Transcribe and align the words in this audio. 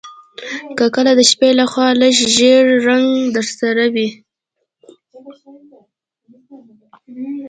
که 0.77 0.85
کله 0.95 1.11
د 1.15 1.21
شپې 1.31 1.49
لخوا 1.59 1.87
لږ 2.01 2.15
ژیړ 2.35 2.65
رنګ 2.87 3.09
درسره 3.35 3.85
وي 3.93 4.09